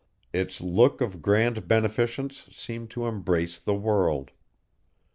Its 0.33 0.59
look 0.61 0.99
of 0.99 1.21
grand 1.21 1.67
beneficence 1.67 2.47
seemed 2.51 2.89
to 2.89 3.05
embrace 3.05 3.59
the 3.59 3.75
world. 3.75 4.31